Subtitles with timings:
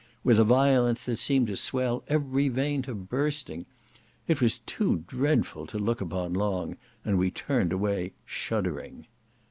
[0.23, 3.67] with a violence that seemed to swell every vein to bursting.
[4.27, 9.05] It was too dreadful to look upon long, and we turned away shuddering.